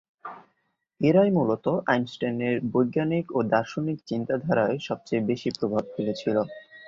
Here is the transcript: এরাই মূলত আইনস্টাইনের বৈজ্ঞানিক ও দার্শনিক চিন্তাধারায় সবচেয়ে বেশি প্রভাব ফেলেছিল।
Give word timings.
এরাই 1.01 1.31
মূলত 1.31 1.65
আইনস্টাইনের 1.87 2.55
বৈজ্ঞানিক 2.71 3.25
ও 3.31 3.49
দার্শনিক 3.51 3.97
চিন্তাধারায় 4.07 4.77
সবচেয়ে 4.87 5.27
বেশি 5.29 5.49
প্রভাব 5.57 5.83
ফেলেছিল। 5.93 6.35